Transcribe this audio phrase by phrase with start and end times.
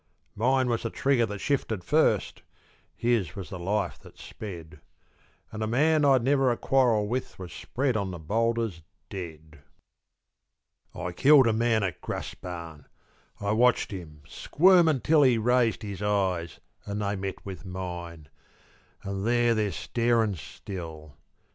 [0.35, 2.41] Mine was the trigger that shifted first,
[2.95, 4.79] His was the life that sped.
[5.51, 9.59] An' a man I'd never a quarrel with Was spread on the boulders dead.
[10.95, 12.85] I killed a man at Graspan;
[13.39, 18.27] I watched him squirmin' till He raised his eyes, an' they met with mine;
[19.03, 21.13] An' there they're starin' still.